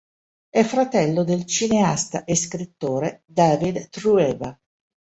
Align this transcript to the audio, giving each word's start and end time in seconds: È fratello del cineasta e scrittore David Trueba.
È 0.49 0.63
fratello 0.63 1.23
del 1.23 1.45
cineasta 1.45 2.23
e 2.23 2.35
scrittore 2.35 3.21
David 3.23 3.89
Trueba. 3.89 4.59